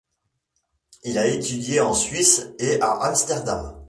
[1.03, 3.79] Il a étudié en Suisse et à Amsterdam.